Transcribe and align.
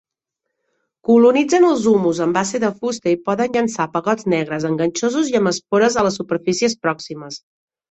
Colonitzen 1.09 1.67
els 1.67 1.83
humus 1.91 2.21
amb 2.25 2.37
base 2.37 2.61
de 2.63 2.71
fusta 2.79 3.13
i 3.13 3.19
poden 3.29 3.53
llançar 3.59 3.87
pegots 3.99 4.29
negres, 4.35 4.67
enganxosos 4.73 5.31
i 5.35 5.39
amb 5.43 5.55
espores 5.55 6.01
a 6.05 6.09
les 6.11 6.21
superfícies 6.23 6.79
pròximes. 6.89 7.41